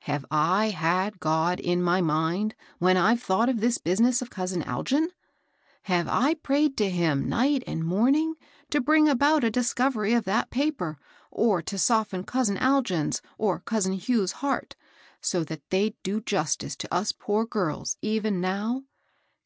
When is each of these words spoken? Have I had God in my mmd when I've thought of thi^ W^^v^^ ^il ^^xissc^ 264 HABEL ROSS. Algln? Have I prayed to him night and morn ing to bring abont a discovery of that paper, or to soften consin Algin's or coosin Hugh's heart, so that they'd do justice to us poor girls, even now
Have 0.00 0.26
I 0.30 0.68
had 0.68 1.18
God 1.18 1.58
in 1.58 1.80
my 1.82 2.02
mmd 2.02 2.52
when 2.78 2.98
I've 2.98 3.22
thought 3.22 3.48
of 3.48 3.56
thi^ 3.56 3.60
W^^v^^ 3.60 3.68
^il 3.68 3.80
^^xissc^ 3.80 4.28
264 4.28 4.28
HABEL 4.30 4.52
ROSS. 4.52 4.58
Algln? 4.92 5.08
Have 5.84 6.08
I 6.08 6.34
prayed 6.34 6.76
to 6.76 6.90
him 6.90 7.26
night 7.26 7.64
and 7.66 7.82
morn 7.86 8.14
ing 8.14 8.34
to 8.68 8.82
bring 8.82 9.06
abont 9.06 9.44
a 9.44 9.50
discovery 9.50 10.12
of 10.12 10.24
that 10.26 10.50
paper, 10.50 10.98
or 11.30 11.62
to 11.62 11.78
soften 11.78 12.24
consin 12.24 12.58
Algin's 12.60 13.22
or 13.38 13.60
coosin 13.60 13.94
Hugh's 13.98 14.32
heart, 14.44 14.76
so 15.22 15.42
that 15.44 15.62
they'd 15.70 15.96
do 16.02 16.20
justice 16.20 16.76
to 16.76 16.94
us 16.94 17.12
poor 17.22 17.46
girls, 17.46 17.96
even 18.02 18.42
now 18.42 18.82